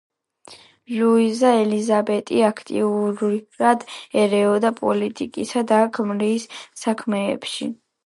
ლუიზა 0.93 1.51
ელიზაბეტი 1.65 2.41
აქტიურად 2.49 3.87
ერეოდა 4.25 4.75
პოლიტიკასა 4.83 5.67
და 5.77 5.83
ქმრის 6.01 6.53
საქმეებში. 6.87 7.75